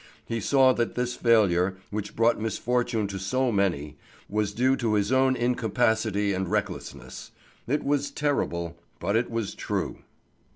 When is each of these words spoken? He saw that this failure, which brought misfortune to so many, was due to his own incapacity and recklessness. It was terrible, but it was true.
He 0.25 0.39
saw 0.39 0.73
that 0.73 0.95
this 0.95 1.15
failure, 1.15 1.77
which 1.91 2.15
brought 2.15 2.41
misfortune 2.41 3.05
to 3.05 3.19
so 3.19 3.51
many, 3.51 3.97
was 4.27 4.51
due 4.51 4.75
to 4.77 4.95
his 4.95 5.11
own 5.11 5.35
incapacity 5.35 6.33
and 6.33 6.47
recklessness. 6.49 7.29
It 7.67 7.83
was 7.83 8.09
terrible, 8.09 8.79
but 8.99 9.15
it 9.15 9.29
was 9.29 9.53
true. 9.53 9.99